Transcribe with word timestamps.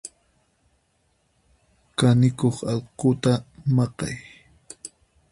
Kanikuq 1.97 2.57
alquta 2.71 3.33
maqay. 3.75 4.15